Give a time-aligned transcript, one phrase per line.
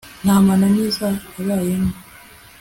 [0.23, 1.07] ntamananiza
[1.39, 1.93] abayemo